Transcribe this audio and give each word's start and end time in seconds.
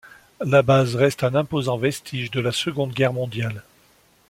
La 0.43 0.63
base 0.63 0.95
reste 0.95 1.23
un 1.23 1.35
imposant 1.35 1.77
vestige 1.77 2.31
de 2.31 2.39
la 2.39 2.51
Seconde 2.51 2.91
Guerre 2.91 3.13
mondiale. 3.13 3.61